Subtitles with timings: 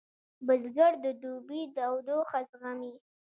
[0.45, 2.93] بزګر د دوبي تودوخه زغمي